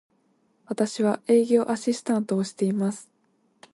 [0.65, 3.11] 私は、営業アシスタントをしています。